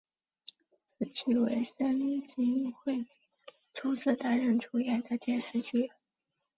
[0.87, 3.07] 此剧为深津绘里
[3.71, 5.91] 初次担任主演的电视剧。